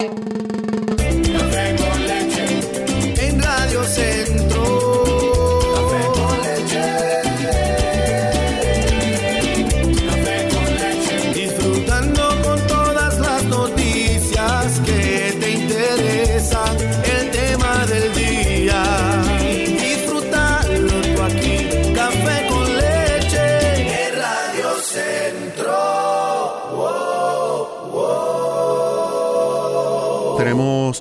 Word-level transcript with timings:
En 0.00 0.37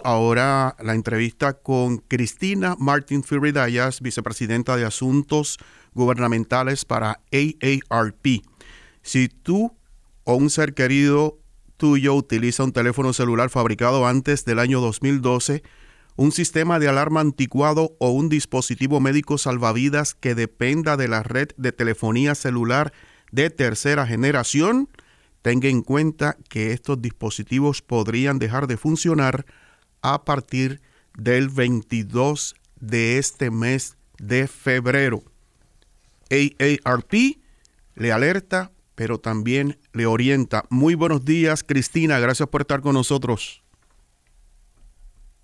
ahora 0.08 0.78
la 0.82 0.94
entrevista 0.94 1.52
con 1.52 1.98
Cristina 1.98 2.78
Martin 2.80 3.24
Firidayas, 3.24 4.00
vicepresidenta 4.00 4.78
de 4.78 4.86
Asuntos 4.86 5.58
Gubernamentales 5.94 6.86
para 6.86 7.20
AARP. 7.34 8.42
Si 9.02 9.28
tú 9.28 9.76
o 10.24 10.36
un 10.36 10.50
ser 10.50 10.74
querido 10.74 11.40
tuyo 11.76 12.14
utiliza 12.14 12.64
un 12.64 12.72
teléfono 12.72 13.12
celular 13.12 13.50
fabricado 13.50 14.08
antes 14.08 14.46
del 14.46 14.60
año 14.60 14.80
2012, 14.80 15.62
un 16.16 16.32
sistema 16.32 16.80
de 16.80 16.88
alarma 16.88 17.20
anticuado 17.20 17.98
o 18.00 18.12
un 18.12 18.30
dispositivo 18.30 19.02
médico 19.02 19.38
salvavidas 19.38 20.16
que 20.16 20.36
dependa 20.36 20.96
de 20.96 21.10
la 21.10 21.22
red 21.22 21.50
de 21.58 21.74
telefonía 21.74 22.34
celular 22.34 22.94
de 23.34 23.50
tercera 23.50 24.08
generación, 24.08 24.88
tenga 25.42 25.68
en 25.68 25.82
cuenta 25.82 26.38
que 26.48 26.72
estos 26.72 27.02
dispositivos 27.02 27.82
podrían 27.82 28.40
dejar 28.40 28.68
de 28.68 28.78
funcionar 28.78 29.46
a 30.14 30.24
partir 30.24 30.80
del 31.18 31.50
22 31.50 32.56
de 32.80 33.18
este 33.18 33.52
mes 33.52 33.98
de 34.20 34.48
febrero. 34.48 35.22
AARP 36.30 37.14
le 37.96 38.12
alerta, 38.12 38.72
pero 38.96 39.20
también 39.20 39.78
le 39.94 40.06
orienta. 40.06 40.66
Muy 40.70 40.96
buenos 40.96 41.26
días, 41.26 41.64
Cristina. 41.64 42.20
Gracias 42.20 42.48
por 42.48 42.62
estar 42.62 42.82
con 42.82 42.94
nosotros. 42.94 43.64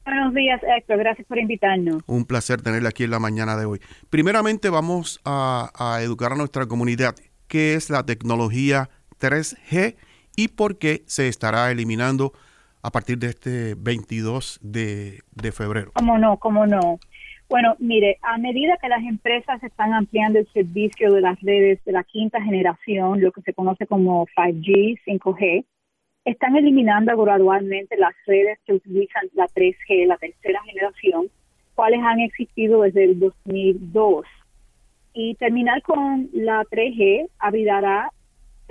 Buenos 0.05 0.33
días, 0.33 0.61
Héctor. 0.77 0.99
Gracias 0.99 1.27
por 1.27 1.39
invitarnos. 1.39 2.03
Un 2.05 2.25
placer 2.25 2.61
tenerle 2.61 2.89
aquí 2.89 3.03
en 3.03 3.11
la 3.11 3.19
mañana 3.19 3.57
de 3.57 3.65
hoy. 3.65 3.81
Primeramente 4.09 4.69
vamos 4.69 5.19
a, 5.25 5.71
a 5.75 6.01
educar 6.03 6.33
a 6.33 6.35
nuestra 6.35 6.65
comunidad 6.67 7.15
qué 7.47 7.73
es 7.73 7.89
la 7.89 8.05
tecnología 8.05 8.89
3G 9.19 9.95
y 10.35 10.47
por 10.49 10.77
qué 10.77 11.03
se 11.05 11.27
estará 11.27 11.71
eliminando 11.71 12.33
a 12.83 12.91
partir 12.91 13.17
de 13.17 13.27
este 13.27 13.75
22 13.75 14.59
de, 14.61 15.23
febrero. 15.53 15.91
¿Cómo 15.93 16.17
no? 16.17 16.37
¿Cómo 16.37 16.67
no? 16.67 16.99
Bueno, 17.49 17.75
mire, 17.79 18.17
a 18.21 18.37
medida 18.37 18.77
que 18.81 18.89
las 18.89 19.03
empresas 19.03 19.63
están 19.63 19.93
ampliando 19.93 20.39
el 20.39 20.47
servicio 20.51 21.13
de 21.13 21.21
las 21.21 21.39
redes 21.41 21.83
de 21.85 21.93
la 21.93 22.03
quinta 22.03 22.41
generación, 22.41 23.21
lo 23.21 23.31
que 23.31 23.41
se 23.41 23.53
conoce 23.53 23.87
como 23.87 24.25
5G, 24.35 24.99
5G, 25.05 25.65
están 26.25 26.55
eliminando 26.55 27.15
gradualmente 27.17 27.97
las 27.97 28.13
redes 28.25 28.59
que 28.65 28.73
utilizan 28.73 29.29
la 29.33 29.45
3G, 29.47 30.05
la 30.07 30.17
tercera 30.17 30.61
generación, 30.63 31.27
cuales 31.75 32.01
han 32.03 32.19
existido 32.19 32.81
desde 32.81 33.05
el 33.05 33.19
2002. 33.19 34.25
Y 35.13 35.35
terminar 35.35 35.81
con 35.83 36.29
la 36.33 36.63
3G 36.63 37.29
abrirá 37.39 38.09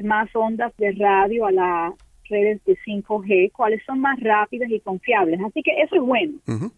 más 0.03 0.29
ondas 0.35 0.77
de 0.77 0.93
radio 0.93 1.47
a 1.47 1.53
las 1.53 1.93
redes 2.33 2.65
de 2.65 2.77
5G, 2.85 3.53
cuales 3.53 3.81
son 3.87 4.01
más 4.01 4.19
rápidas 4.21 4.71
y 4.71 4.81
confiables. 4.81 5.41
Así 5.41 5.63
que 5.63 5.83
eso 5.83 5.95
es 5.97 6.03
bueno. 6.03 6.33
Ujú. 6.49 6.73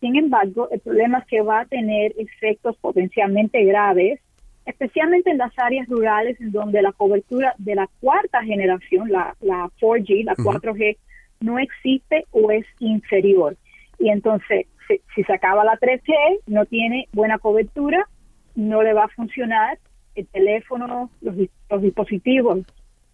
Sin 0.00 0.16
embargo, 0.16 0.68
el 0.70 0.80
problema 0.80 1.18
es 1.18 1.26
que 1.26 1.40
va 1.40 1.60
a 1.60 1.64
tener 1.64 2.12
efectos 2.18 2.76
potencialmente 2.76 3.64
graves, 3.64 4.20
especialmente 4.66 5.30
en 5.30 5.38
las 5.38 5.52
áreas 5.58 5.88
rurales 5.88 6.38
en 6.40 6.52
donde 6.52 6.82
la 6.82 6.92
cobertura 6.92 7.54
de 7.58 7.74
la 7.74 7.88
cuarta 8.00 8.44
generación, 8.44 9.10
la, 9.10 9.34
la 9.40 9.70
4G, 9.80 10.24
la 10.24 10.36
4G, 10.36 10.98
no 11.40 11.58
existe 11.58 12.26
o 12.32 12.50
es 12.50 12.66
inferior. 12.78 13.56
Y 13.98 14.10
entonces, 14.10 14.66
si, 14.86 15.00
si 15.14 15.24
se 15.24 15.32
acaba 15.32 15.64
la 15.64 15.78
3G, 15.78 16.40
no 16.46 16.66
tiene 16.66 17.08
buena 17.12 17.38
cobertura, 17.38 18.06
no 18.54 18.82
le 18.82 18.92
va 18.92 19.04
a 19.04 19.08
funcionar 19.08 19.78
el 20.14 20.26
teléfono, 20.26 21.10
los, 21.20 21.34
los 21.70 21.82
dispositivos, 21.82 22.58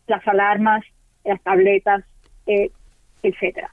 las 0.07 0.27
alarmas, 0.27 0.85
las 1.25 1.43
tabletas, 1.43 2.05
eh, 2.47 2.71
etcétera. 3.23 3.73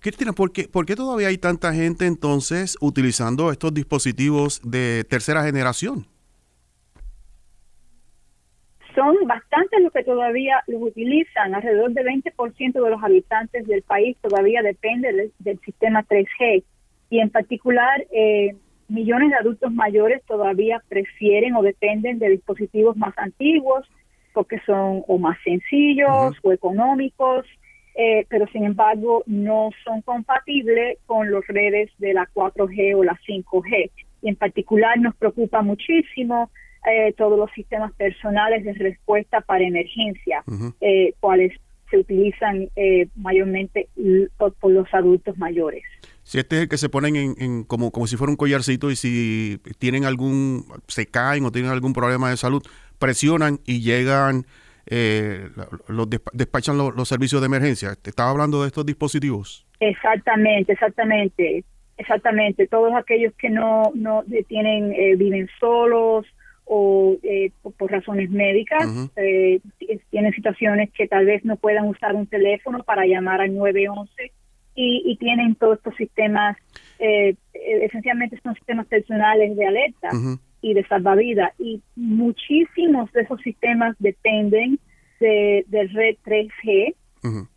Cristina, 0.00 0.32
¿por 0.32 0.52
qué, 0.52 0.68
por 0.68 0.86
qué 0.86 0.96
todavía 0.96 1.28
hay 1.28 1.38
tanta 1.38 1.72
gente 1.72 2.06
entonces 2.06 2.76
utilizando 2.80 3.50
estos 3.50 3.72
dispositivos 3.74 4.60
de 4.64 5.04
tercera 5.04 5.44
generación? 5.44 6.06
son 8.94 9.16
bastantes 9.26 9.80
los 9.80 9.92
que 9.92 10.04
todavía 10.04 10.62
los 10.66 10.82
utilizan. 10.82 11.54
Alrededor 11.54 11.92
del 11.92 12.06
20% 12.06 12.72
de 12.72 12.90
los 12.90 13.02
habitantes 13.02 13.66
del 13.66 13.82
país 13.82 14.16
todavía 14.20 14.62
depende 14.62 15.12
del, 15.12 15.32
del 15.38 15.58
sistema 15.60 16.04
3G. 16.04 16.64
Y 17.08 17.20
en 17.20 17.30
particular, 17.30 18.04
eh, 18.12 18.56
millones 18.88 19.30
de 19.30 19.36
adultos 19.36 19.72
mayores 19.72 20.22
todavía 20.26 20.82
prefieren 20.88 21.54
o 21.56 21.62
dependen 21.62 22.18
de 22.18 22.30
dispositivos 22.30 22.96
más 22.96 23.16
antiguos 23.16 23.88
porque 24.32 24.60
son 24.66 25.02
o 25.06 25.18
más 25.18 25.38
sencillos 25.44 26.36
o 26.42 26.52
económicos, 26.52 27.46
eh, 27.94 28.24
pero 28.28 28.46
sin 28.48 28.64
embargo 28.64 29.22
no 29.26 29.70
son 29.84 30.02
compatibles 30.02 30.98
con 31.06 31.30
las 31.30 31.46
redes 31.48 31.90
de 31.98 32.14
la 32.14 32.28
4G 32.32 32.96
o 32.96 33.04
la 33.04 33.18
5G. 33.26 33.90
Y 34.22 34.28
en 34.28 34.36
particular 34.36 34.98
nos 34.98 35.16
preocupa 35.16 35.62
muchísimo 35.62 36.50
eh, 36.88 37.12
todos 37.16 37.38
los 37.38 37.50
sistemas 37.52 37.92
personales 37.92 38.64
de 38.64 38.72
respuesta 38.72 39.42
para 39.42 39.64
emergencia, 39.64 40.42
Ujú. 40.46 40.72
eh, 40.80 41.14
cuales 41.20 41.52
se 41.90 41.98
utilizan 41.98 42.70
eh, 42.76 43.08
mayormente 43.16 43.88
por 44.36 44.70
los 44.70 44.86
adultos 44.94 45.36
mayores. 45.36 45.82
Si 46.22 46.38
este 46.38 46.56
es 46.56 46.62
el 46.62 46.68
que 46.68 46.78
se 46.78 46.88
ponen 46.88 47.16
en, 47.16 47.34
en 47.38 47.64
como, 47.64 47.90
como 47.90 48.06
si 48.06 48.16
fuera 48.16 48.30
un 48.30 48.36
collarcito 48.36 48.90
y 48.90 48.96
si 48.96 49.60
tienen 49.78 50.04
algún, 50.04 50.64
se 50.86 51.06
caen 51.06 51.44
o 51.44 51.50
tienen 51.50 51.72
algún 51.72 51.92
problema 51.92 52.30
de 52.30 52.36
salud, 52.36 52.62
presionan 53.00 53.58
y 53.66 53.80
llegan, 53.80 54.44
eh, 54.86 55.48
los 55.88 56.08
despa- 56.08 56.30
despachan 56.32 56.78
los, 56.78 56.94
los 56.94 57.08
servicios 57.08 57.40
de 57.42 57.46
emergencia. 57.46 57.96
¿Te 58.00 58.10
estaba 58.10 58.30
hablando 58.30 58.60
de 58.62 58.68
estos 58.68 58.86
dispositivos? 58.86 59.66
Exactamente, 59.80 60.72
exactamente, 60.74 61.64
exactamente. 61.96 62.66
Todos 62.68 62.92
aquellos 62.94 63.32
que 63.34 63.50
no, 63.50 63.90
no 63.94 64.22
tienen, 64.48 64.92
eh, 64.92 65.16
viven 65.16 65.48
solos 65.58 66.26
o 66.64 67.16
eh, 67.24 67.50
por, 67.62 67.72
por 67.72 67.90
razones 67.90 68.30
médicas, 68.30 68.84
eh, 69.16 69.60
t- 69.78 70.00
tienen 70.10 70.32
situaciones 70.34 70.90
que 70.92 71.08
tal 71.08 71.26
vez 71.26 71.44
no 71.44 71.56
puedan 71.56 71.88
usar 71.88 72.14
un 72.14 72.26
teléfono 72.26 72.82
para 72.84 73.06
llamar 73.06 73.40
al 73.40 73.54
911 73.56 74.32
y, 74.76 75.02
y 75.04 75.16
tienen 75.16 75.56
todos 75.56 75.78
estos 75.78 75.96
sistemas, 75.96 76.56
eh, 77.00 77.34
esencialmente 77.54 78.38
son 78.42 78.54
sistemas 78.54 78.86
personales 78.86 79.56
de 79.56 79.66
alerta. 79.66 80.10
Y 80.62 80.74
de 80.74 80.86
salvavidas 80.86 81.52
y 81.58 81.82
muchísimos 81.96 83.10
de 83.12 83.22
esos 83.22 83.40
sistemas 83.42 83.96
dependen 83.98 84.78
de, 85.18 85.64
de 85.68 85.86
red 85.88 86.16
3G 86.24 86.94
Ujú. 87.22 87.48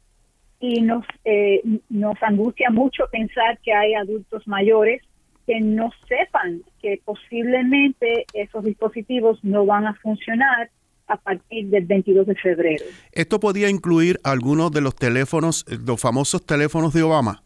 y 0.59 0.81
nos 0.81 1.05
eh, 1.25 1.61
nos 1.89 2.21
angustia 2.21 2.69
mucho 2.69 3.05
pensar 3.11 3.59
que 3.63 3.73
hay 3.73 3.93
adultos 3.93 4.47
mayores 4.47 5.01
que 5.45 5.59
no 5.59 5.91
sepan 6.07 6.61
que 6.81 7.01
posiblemente 7.03 8.25
esos 8.33 8.63
dispositivos 8.63 9.43
no 9.43 9.65
van 9.65 9.87
a 9.87 9.93
funcionar 9.95 10.69
a 11.07 11.17
partir 11.17 11.67
del 11.67 11.85
22 11.85 12.27
de 12.27 12.35
febrero. 12.35 12.85
Esto 13.11 13.39
podía 13.39 13.69
incluir 13.69 14.19
algunos 14.23 14.71
de 14.71 14.81
los 14.81 14.95
teléfonos, 14.95 15.65
eh, 15.69 15.77
los 15.85 15.99
famosos 15.99 16.45
teléfonos 16.45 16.93
de 16.93 17.03
Obama. 17.03 17.43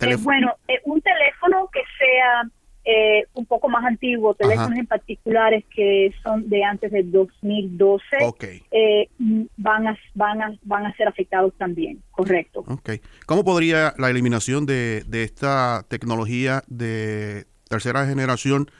Eh, 0.00 0.16
bueno, 0.20 0.54
eh, 0.68 0.80
un 0.84 1.00
teléfono 1.00 1.68
que 1.72 1.80
sea 1.98 2.48
eh, 2.90 3.26
un 3.34 3.44
poco 3.44 3.68
más 3.68 3.84
antiguo, 3.84 4.32
teléfonos 4.34 4.70
Ajá. 4.70 4.80
en 4.80 4.86
particulares 4.86 5.64
que 5.76 6.10
son 6.22 6.48
de 6.48 6.64
antes 6.64 6.90
del 6.90 7.12
2012, 7.12 8.02
Ok, 8.22 8.44
eh, 8.70 9.10
van 9.58 9.88
a 9.88 9.98
van 10.14 10.40
a 10.40 10.58
van 10.62 10.86
a 10.86 10.96
ser 10.96 11.06
afectados 11.06 11.52
también, 11.58 12.02
correcto. 12.10 12.60
ok. 12.66 12.92
¿Cómo 13.26 13.44
podría 13.44 13.92
la 13.98 14.08
eliminación 14.08 14.64
de, 14.64 15.02
de 15.06 15.22
esta 15.22 15.84
tecnología 15.88 16.62
de 16.66 17.44
tercera 17.68 18.06
generación 18.06 18.70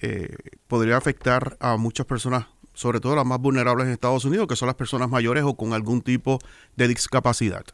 eh, 0.00 0.34
podría 0.66 0.96
afectar 0.96 1.58
a 1.60 1.76
muchas 1.76 2.06
personas, 2.06 2.46
sobre 2.72 3.00
todo 3.00 3.16
las 3.16 3.26
más 3.26 3.38
vulnerables 3.38 3.86
en 3.86 3.92
Estados 3.92 4.24
Unidos, 4.24 4.46
que 4.48 4.56
son 4.56 4.66
las 4.68 4.76
personas 4.76 5.10
mayores 5.10 5.44
o 5.44 5.54
con 5.58 5.74
algún 5.74 6.00
tipo 6.00 6.38
de 6.76 6.88
discapacidad? 6.88 7.64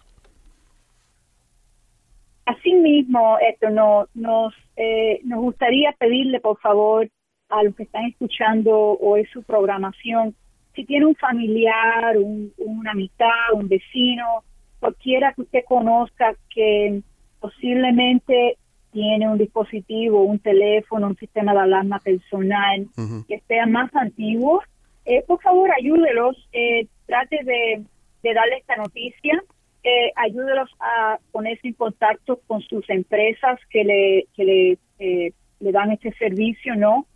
Asimismo, 2.46 3.36
esto 3.46 3.68
no, 3.70 4.08
nos, 4.14 4.54
eh, 4.98 5.20
nos 5.24 5.40
gustaría 5.40 5.92
pedirle, 5.92 6.40
por 6.40 6.58
favor, 6.58 7.08
a 7.48 7.62
los 7.62 7.74
que 7.74 7.84
están 7.84 8.06
escuchando 8.06 8.98
hoy 9.00 9.24
su 9.26 9.42
programación, 9.42 10.34
si 10.74 10.84
tiene 10.84 11.06
un 11.06 11.14
familiar, 11.14 12.16
un, 12.18 12.52
una 12.58 12.92
amistad, 12.92 13.52
un 13.54 13.68
vecino, 13.68 14.44
cualquiera 14.80 15.32
que 15.32 15.42
usted 15.42 15.64
conozca 15.66 16.34
que 16.54 17.02
posiblemente 17.40 18.58
tiene 18.92 19.28
un 19.28 19.38
dispositivo, 19.38 20.22
un 20.22 20.38
teléfono, 20.38 21.08
un 21.08 21.16
sistema 21.16 21.52
de 21.52 21.60
alarma 21.60 21.98
personal 22.00 22.86
que 23.28 23.40
sea 23.46 23.66
más 23.66 23.94
antiguo, 23.94 24.62
eh, 25.04 25.22
por 25.26 25.40
favor 25.40 25.70
ayúdelos, 25.70 26.36
eh, 26.52 26.86
trate 27.06 27.38
de, 27.44 27.84
de, 28.22 28.34
darle 28.34 28.56
esta 28.58 28.76
noticia, 28.76 29.42
eh, 29.82 30.12
ayúdelos 30.16 30.70
a 30.80 31.18
ponerse 31.32 31.68
en 31.68 31.74
contacto 31.74 32.40
con 32.46 32.60
sus 32.62 32.88
empresas 32.90 33.58
que 33.70 33.84
le, 33.84 34.26
que 34.34 34.44
le, 34.44 34.78
eh, 34.98 35.32
le 35.60 35.72
dan 35.72 35.92
este 35.92 36.12
servicio, 36.14 36.74
¿no? 36.74 37.06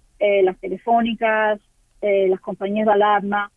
las 0.44 0.56
telefónicas, 0.60 1.58
las 2.00 2.40
compañías 2.40 2.86
de 2.86 2.92
alarma, 2.92 3.50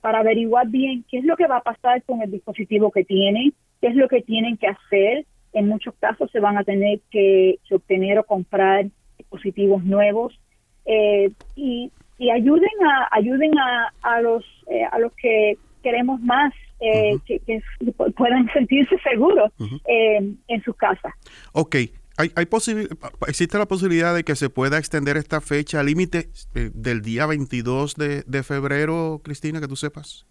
para 0.00 0.18
averiguar 0.18 0.66
bien 0.66 1.04
qué 1.08 1.18
es 1.18 1.24
lo 1.24 1.36
que 1.36 1.46
va 1.46 1.58
a 1.58 1.62
pasar 1.62 2.02
con 2.02 2.20
el 2.22 2.30
dispositivo 2.32 2.90
que 2.90 3.04
tienen, 3.04 3.54
qué 3.80 3.86
es 3.86 3.94
lo 3.94 4.08
que 4.08 4.22
tienen 4.22 4.56
que 4.56 4.66
hacer 4.66 5.26
en 5.52 5.68
muchos 5.68 5.94
casos 5.98 6.30
se 6.30 6.40
van 6.40 6.56
a 6.58 6.64
tener 6.64 7.00
que, 7.10 7.58
obtener 7.70 8.18
o 8.18 8.24
comprar 8.24 8.86
dispositivos 9.16 9.84
nuevos 9.84 10.38
eh, 10.84 11.30
y, 11.56 11.90
ayuden 12.32 12.70
a 12.84 13.08
ayuden 13.12 13.56
a, 13.58 13.92
a 14.02 14.20
los 14.20 14.44
eh, 14.66 14.82
a 14.90 14.98
los 14.98 15.12
que 15.12 15.56
queremos 15.84 16.20
más 16.20 16.52
eh, 16.80 17.16
que, 17.24 17.40
puedan 18.16 18.48
sentirse 18.52 18.96
seguros 18.98 19.52
en 19.86 20.62
sus 20.64 20.76
casas. 20.76 21.12
Ok, 21.52 21.76
¿Hay, 22.18 22.32
hay 22.34 22.46
¿Existe 23.28 23.58
la 23.58 23.66
posibilidad 23.66 24.12
de 24.12 24.24
que 24.24 24.34
se 24.34 24.50
pueda 24.50 24.76
extender 24.76 25.16
esta 25.16 25.40
fecha 25.40 25.84
límite 25.84 26.30
del 26.52 27.00
día 27.00 27.26
22 27.26 27.94
de, 27.94 28.22
de 28.26 28.42
febrero, 28.42 29.20
Cristina, 29.22 29.60
que 29.60 29.68
tú 29.68 29.76
sepas? 29.76 30.26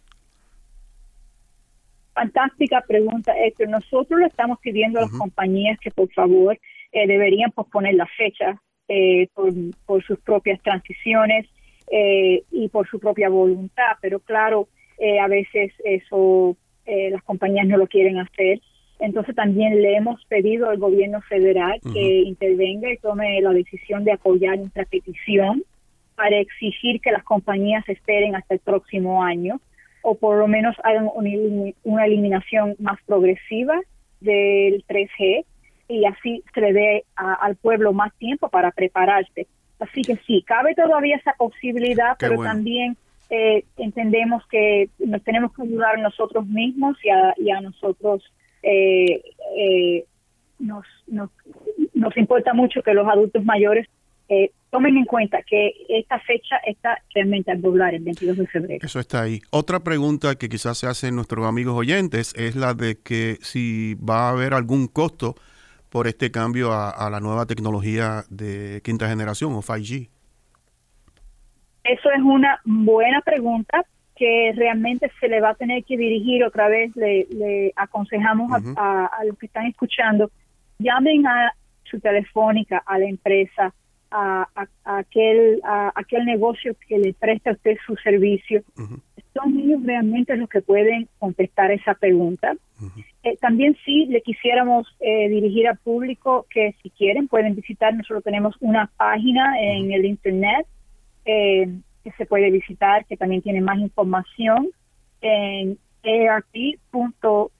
Fantástica 2.13 2.84
pregunta, 2.86 3.31
Héctor. 3.38 3.69
Nosotros 3.69 4.19
le 4.19 4.25
estamos 4.25 4.57
pidiendo 4.60 5.00
a 5.00 5.04
las 5.04 5.12
compañías 5.12 5.80
que 5.80 5.92
por 5.92 6.12
favor 6.13 6.60
eh, 6.92 7.07
deberían 7.07 7.51
posponer 7.51 7.94
la 7.94 8.07
fecha 8.18 8.62
eh, 8.89 9.28
por, 9.86 10.04
sus 10.04 10.19
propias 10.19 10.62
transiciones 10.63 11.48
eh, 11.92 12.44
y 12.51 12.68
por 12.69 12.89
su 12.89 13.00
propia 13.00 13.30
voluntad, 13.30 13.98
pero 14.01 14.19
claro, 14.19 14.68
a 15.22 15.28
veces 15.28 15.72
eso 15.86 16.57
las 16.86 17.22
compañías 17.24 17.68
no 17.68 17.78
lo 17.78 17.86
quieren 17.86 18.18
hacer. 18.18 18.60
Entonces 19.00 19.36
también 19.36 19.82
le 19.82 19.96
hemos 19.96 20.24
pedido 20.26 20.70
al 20.70 20.78
gobierno 20.78 21.22
federal 21.22 21.80
que 21.94 22.22
intervenga 22.22 22.92
y 22.92 22.98
tome 22.98 23.40
la 23.42 23.52
decisión 23.52 24.04
de 24.04 24.14
apoyar 24.14 24.58
nuestra 24.58 24.86
petición 24.86 25.64
para 26.16 26.38
exigir 26.38 27.00
que 27.00 27.12
las 27.12 27.24
compañías 27.24 27.88
esperen 27.88 28.36
hasta 28.36 28.56
el 28.56 28.60
próximo 28.60 29.24
año 29.24 29.62
o 30.02 30.16
por 30.16 30.40
lo 30.40 30.48
menos 30.48 30.76
hagan 30.84 31.10
una 31.84 32.06
eliminación 32.06 32.76
más 32.80 32.98
progresiva 33.06 33.80
del 34.20 34.84
3G 34.88 35.46
y 35.90 36.06
así 36.06 36.44
se 36.54 36.62
le 36.62 36.74
dé 36.74 37.06
al 37.16 37.56
pueblo 37.56 37.94
más 37.94 38.14
tiempo 38.16 38.50
para 38.50 38.72
prepararse. 38.72 39.48
Así 39.80 40.02
que 40.02 40.18
sí, 40.26 40.44
cabe 40.46 40.74
todavía 40.76 41.18
esa 41.18 41.34
posibilidad, 41.34 42.16
pero 42.20 42.42
también 42.42 42.98
eh, 43.30 43.64
entendemos 43.78 44.46
que 44.48 44.90
nos 45.00 45.22
tenemos 45.24 45.54
que 45.54 45.64
ayudar 45.64 46.00
nosotros 46.00 46.48
mismos 46.48 46.98
y 47.04 47.50
a, 47.52 47.62
nosotros 47.62 48.24
eh, 48.69 49.22
eh, 49.58 50.06
nos, 50.60 50.86
nos, 51.08 51.30
nos 51.94 52.18
importa 52.18 52.54
mucho 52.54 52.81
que 52.81 52.94
los 52.94 53.08
adultos 53.08 53.46
mayores 53.46 53.88
eh, 54.28 54.52
tomen 54.72 54.98
en 54.98 55.06
cuenta 55.06 55.42
que 55.44 55.72
esta 55.88 56.19
fecha 56.19 56.58
está 56.66 57.02
realmente 57.16 57.50
al 57.50 57.62
doblar 57.62 57.96
el 57.96 58.04
22 58.04 58.38
de 58.38 58.48
febrero. 58.48 58.86
Eso 58.86 59.00
está 59.00 59.22
ahí. 59.22 59.40
Otra 59.52 59.80
pregunta 59.80 60.36
que 60.36 60.50
quizás 60.50 60.80
se 60.80 60.88
hacen 60.88 61.16
nuestros 61.16 61.46
amigos 61.46 61.78
oyentes 61.78 62.34
es 62.36 62.58
la 62.58 62.74
de 62.74 63.00
que 63.00 63.38
si 63.42 63.96
va 63.96 64.28
a 64.28 64.31
haber 64.31 64.54
algún 64.54 64.88
costo 64.88 65.36
por 65.90 66.08
este 66.08 66.30
cambio 66.30 66.74
a, 66.74 67.10
la 67.10 67.22
nueva 67.22 67.46
tecnología 67.46 68.24
de 68.30 68.81
quinta 68.84 69.08
generación 69.08 69.54
o 69.54 69.62
5G. 69.62 70.10
Eso 71.86 72.12
es 72.12 72.22
una 72.22 72.60
buena 72.66 73.22
pregunta 73.22 73.86
que 74.18 74.52
realmente 74.56 75.12
se 75.19 75.28
le 75.28 75.42
va 75.42 75.50
a 75.50 75.56
tener 75.56 75.84
que 75.84 75.98
dirigir 75.98 76.44
otra 76.44 76.68
vez. 76.68 76.96
Le, 76.96 77.72
aconsejamos 77.75 78.52
a, 78.75 79.06
a 79.06 79.24
los 79.25 79.38
que 79.38 79.46
están 79.46 79.68
escuchando, 79.68 80.31
llamen 80.80 81.28
a 81.28 81.54
su 81.84 82.00
telefónica, 82.00 82.84
a 82.86 83.00
la 83.00 83.06
empresa, 83.06 83.74
a, 84.12 84.48
aquel, 84.84 85.62
a 85.64 85.92
aquel 85.96 86.25
negocio 86.25 86.75
que 86.88 86.98
le 86.98 87.14
presta 87.14 87.52
a 87.52 87.54
usted 87.54 87.78
su 87.86 87.96
servicio. 87.98 88.64
Son 89.34 89.58
ellos 89.60 89.84
realmente 89.84 90.36
los 90.36 90.50
que 90.50 90.62
pueden 90.62 91.08
contestar 91.20 91.72
esa 91.72 91.94
pregunta. 91.94 92.56
Eh, 93.24 93.38
también 93.38 93.75
sí 93.86 94.06
le 94.08 94.22
quisiéramos 94.22 94.88
eh, 95.00 95.30
dirigir 95.30 95.68
al 95.68 95.78
público 95.78 96.46
que 96.50 96.75
si 96.81 96.90
quieren 96.92 97.28
pueden 97.28 97.56
visitar, 97.56 97.94
nosotros 97.94 98.24
tenemos 98.24 98.56
una 98.60 98.90
página 98.98 99.60
en 99.60 99.92
el 99.92 100.06
internet 100.06 100.66
eh, 101.25 101.68
que 102.07 102.18
se 102.18 102.25
puede 102.25 102.50
visitar, 102.51 103.06
que 103.06 103.18
también 103.18 103.42
tiene 103.42 103.62
más 103.62 103.80
información 103.80 104.69
en 105.21 105.77
arp.org, 106.04 107.51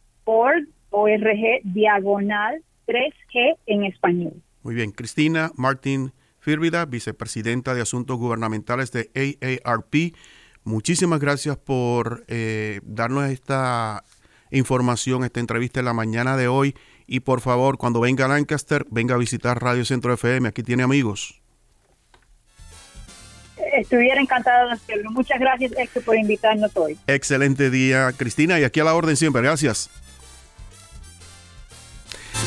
org 0.90 1.62
diagonal 1.64 2.64
3G 2.88 3.58
en 3.66 3.84
español. 3.84 4.34
Muy 4.64 4.76
bien, 4.76 4.92
Cristina 4.92 5.52
Martín 5.56 6.14
Fírvida, 6.40 6.86
vicepresidenta 6.86 7.74
de 7.74 7.82
Asuntos 7.82 8.18
Gubernamentales 8.18 8.92
de 8.94 9.12
AARP. 9.64 10.16
Muchísimas 10.64 11.20
gracias 11.20 11.58
por 11.58 12.24
eh, 12.28 12.80
darnos 12.84 13.30
esta 13.30 14.06
información, 14.52 15.26
esta 15.26 15.42
entrevista 15.42 15.80
en 15.80 15.86
la 15.86 15.94
mañana 15.94 16.38
de 16.38 16.48
hoy. 16.48 16.74
Y 17.06 17.22
por 17.22 17.42
favor, 17.42 17.78
cuando 17.78 18.00
venga 18.00 18.26
a 18.26 18.28
Lancaster, 18.30 18.86
venga 18.90 19.16
a 19.16 19.18
visitar 19.18 19.62
Radio 19.62 19.84
Centro 19.84 20.14
FM. 20.14 20.48
Aquí 20.48 20.64
tiene 20.64 20.84
amigos. 20.84 21.42
Estuviera 23.74 24.22
encantada 24.22 24.66
de 24.66 24.72
hacerlo. 24.74 25.12
Muchas 25.12 25.40
gracias, 25.40 25.72
Héctor, 25.78 26.04
por 26.04 26.16
invitarnos 26.16 26.72
hoy. 26.76 26.98
Excelente 27.08 27.70
día, 27.70 28.12
Cristina. 28.16 28.60
Y 28.60 28.64
aquí 28.64 28.80
a 28.80 28.84
la 28.84 28.94
orden 28.94 29.16
siempre. 29.16 29.42
Gracias. 29.42 29.90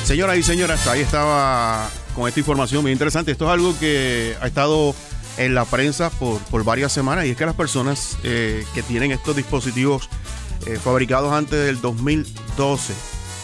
Señoras 0.04 0.38
y 0.38 0.42
señores, 0.42 0.86
ahí 0.86 1.00
estaba 1.00 1.88
con 2.14 2.26
esta 2.26 2.40
información 2.40 2.82
muy 2.82 2.92
interesante. 2.92 3.32
Esto 3.32 3.44
es 3.46 3.50
algo 3.50 3.78
que 3.78 4.34
ha 4.40 4.46
estado 4.46 4.94
en 5.36 5.54
la 5.54 5.64
prensa 5.64 6.10
por, 6.10 6.64
varias 6.64 6.92
semanas 6.92 7.26
y 7.26 7.30
es 7.30 7.36
que 7.36 7.46
las 7.46 7.54
personas 7.54 8.18
eh, 8.24 8.64
que 8.74 8.82
tienen 8.82 9.12
estos 9.12 9.36
dispositivos 9.36 10.08
eh, 10.66 10.78
fabricados 10.82 11.32
antes 11.32 11.64
del 11.64 11.80
2012, 11.80 12.92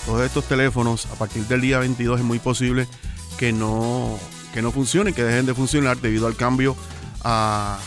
todos 0.04 0.22
estos 0.22 0.44
teléfonos 0.44 1.06
a 1.06 1.14
partir 1.14 1.44
del 1.44 1.60
día 1.60 1.78
22 1.78 2.20
es 2.20 2.26
muy 2.26 2.38
posible 2.38 2.86
que 3.38 3.52
no, 3.52 4.18
que 4.52 4.60
no 4.60 4.72
funcionen, 4.72 5.14
que 5.14 5.22
dejen 5.22 5.46
de 5.46 5.54
funcionar 5.54 5.98
debido 5.98 6.26
al 6.26 6.36
cambio 6.36 6.76
a, 7.28 7.78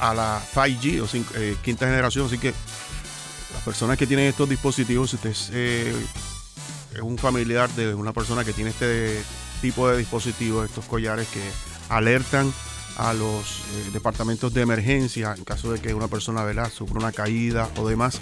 a 0.00 0.14
la 0.14 0.42
5G 0.54 1.00
o 1.00 1.38
eh, 1.38 1.56
quinta 1.62 1.86
generación. 1.86 2.26
Así 2.26 2.36
que 2.36 2.52
las 3.54 3.62
personas 3.64 3.96
que 3.96 4.06
tienen 4.06 4.26
estos 4.26 4.48
dispositivos, 4.48 5.10
si 5.10 5.16
usted 5.16 5.30
es 5.30 7.00
un 7.00 7.16
familiar 7.16 7.70
de 7.70 7.94
una 7.94 8.12
persona 8.12 8.44
que 8.44 8.52
tiene 8.52 8.70
este 8.70 9.22
tipo 9.62 9.88
de 9.88 9.96
dispositivos, 9.96 10.68
estos 10.68 10.84
collares 10.84 11.26
que 11.28 11.40
alertan 11.88 12.52
a 12.98 13.14
los 13.14 13.60
eh, 13.60 13.90
departamentos 13.94 14.52
de 14.52 14.60
emergencia 14.60 15.34
en 15.34 15.44
caso 15.44 15.72
de 15.72 15.80
que 15.80 15.94
una 15.94 16.08
persona 16.08 16.44
¿verdad? 16.44 16.70
sufra 16.70 16.98
una 16.98 17.12
caída 17.12 17.70
o 17.76 17.88
demás, 17.88 18.20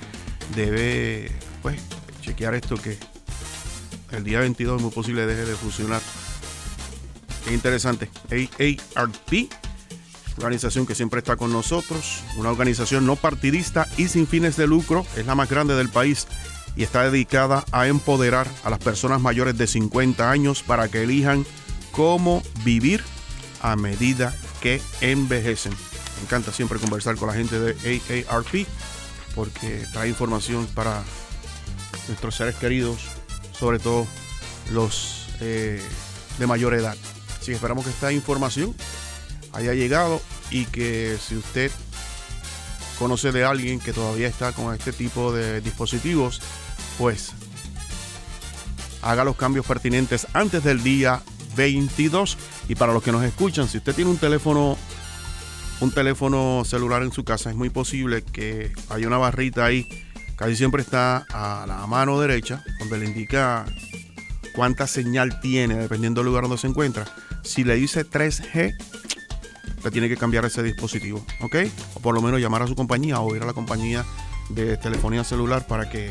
debe 0.54 1.32
pues 1.62 1.80
chequear 2.23 2.54
esto 2.54 2.76
que 2.76 2.97
el 4.12 4.23
día 4.23 4.38
22 4.38 4.76
es 4.76 4.82
muy 4.82 4.92
posible 4.92 5.26
deje 5.26 5.47
de 5.47 5.56
funcionar. 5.56 6.00
Qué 7.44 7.54
interesante. 7.54 8.09
AARP, 8.30 9.50
organización 10.40 10.87
que 10.87 10.94
siempre 10.94 11.18
está 11.18 11.37
con 11.37 11.52
nosotros, 11.52 12.23
una 12.37 12.50
organización 12.50 13.06
no 13.06 13.16
partidista 13.16 13.87
y 13.99 14.09
sin 14.09 14.26
fines 14.26 14.56
de 14.56 14.66
lucro, 14.66 15.06
es 15.16 15.26
la 15.26 15.35
más 15.35 15.50
grande 15.50 15.75
del 15.75 15.90
país 15.90 16.26
y 16.76 16.82
está 16.82 17.02
dedicada 17.04 17.64
a 17.73 17.87
empoderar 17.88 18.49
a 18.64 18.70
las 18.70 18.78
personas 18.78 19.20
mayores 19.20 19.59
de 19.59 19.66
50 19.66 20.30
años 20.30 20.62
para 20.62 20.88
que 20.88 21.02
elijan 21.02 21.44
cómo 21.92 22.42
vivir 22.64 23.02
a 23.61 23.76
medida 23.76 24.35
que 24.62 24.80
envejecen. 25.02 25.73
Me 26.16 26.23
encanta 26.23 26.52
siempre 26.52 26.78
conversar 26.78 27.16
con 27.16 27.28
la 27.28 27.35
gente 27.35 27.59
de 27.59 28.26
AARP 28.28 28.66
porque 29.35 29.85
trae 29.92 30.09
información 30.09 30.66
para 30.75 31.02
nuestros 32.09 32.35
seres 32.35 32.54
queridos, 32.56 33.09
sobre 33.52 33.78
todo 33.78 34.06
los 34.73 35.28
eh, 35.40 35.82
de 36.38 36.47
mayor 36.47 36.75
edad. 36.75 36.97
Así 37.37 37.47
que 37.47 37.52
esperamos 37.52 37.85
que 37.85 37.90
esta 37.90 38.12
información 38.12 38.75
haya 39.52 39.75
llegado 39.75 40.21
y 40.50 40.64
que 40.66 41.16
si 41.21 41.37
usted 41.37 41.71
conoce 42.99 43.33
de 43.33 43.45
alguien 43.45 43.80
que 43.80 43.92
todavía 43.92 44.28
está 44.28 44.52
con 44.52 44.75
este 44.75 44.92
tipo 44.92 45.33
de 45.33 45.61
dispositivos, 45.61 46.40
pues 46.99 47.33
haga 49.02 49.25
los 49.25 49.37
cambios 49.37 49.66
pertinentes 49.66 50.26
antes 50.35 50.62
del 50.62 50.83
día 50.83 51.23
22. 51.57 52.37
Y 52.69 52.75
para 52.75 52.92
los 52.92 53.02
que 53.02 53.12
nos 53.12 53.25
escuchan, 53.25 53.69
si 53.69 53.78
usted 53.78 53.95
tiene 53.95 54.11
un 54.11 54.19
teléfono 54.19 54.76
un 55.80 55.90
teléfono 55.90 56.62
celular 56.64 57.02
en 57.02 57.11
su 57.11 57.25
casa, 57.25 57.50
es 57.50 57.57
muy 57.57 57.71
posible 57.71 58.23
que 58.23 58.73
haya 58.90 59.07
una 59.07 59.16
barrita 59.16 59.64
ahí, 59.64 59.88
casi 60.37 60.54
siempre 60.54 60.83
está 60.83 61.25
a 61.33 61.64
la 61.66 61.87
mano 61.87 62.21
derecha, 62.21 62.62
donde 62.78 62.99
le 62.99 63.07
indica 63.07 63.64
cuánta 64.54 64.87
señal 64.87 65.40
tiene, 65.40 65.76
dependiendo 65.76 66.21
del 66.21 66.26
lugar 66.26 66.42
donde 66.42 66.59
se 66.59 66.66
encuentra. 66.66 67.07
Si 67.42 67.64
le 67.64 67.76
dice 67.76 68.04
3G, 68.04 68.75
le 69.82 69.90
tiene 69.90 70.08
que 70.08 70.16
cambiar 70.16 70.44
ese 70.44 70.62
dispositivo, 70.62 71.25
¿ok? 71.40 71.56
O 71.94 72.00
por 72.00 72.14
lo 72.14 72.22
menos 72.22 72.40
llamar 72.40 72.62
a 72.62 72.66
su 72.66 72.75
compañía 72.75 73.20
o 73.20 73.34
ir 73.34 73.42
a 73.42 73.46
la 73.46 73.52
compañía 73.52 74.04
de 74.49 74.76
telefonía 74.76 75.25
celular 75.25 75.66
para 75.66 75.88
que 75.88 76.10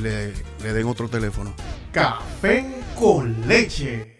le, 0.00 0.32
le 0.62 0.72
den 0.72 0.86
otro 0.86 1.08
teléfono. 1.08 1.54
Café 1.92 2.64
con 2.98 3.46
leche. 3.46 4.12